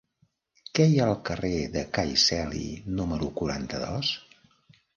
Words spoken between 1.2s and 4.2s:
carrer de Cai Celi número quaranta-dos?